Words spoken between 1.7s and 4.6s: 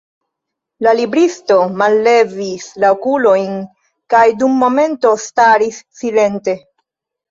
mallevis la okulojn kaj dum